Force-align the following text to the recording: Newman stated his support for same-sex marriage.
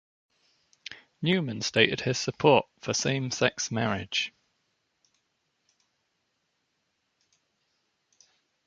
Newman 1.21 1.61
stated 1.61 2.01
his 2.01 2.17
support 2.17 2.65
for 2.79 2.91
same-sex 2.91 3.69
marriage. 3.69 4.33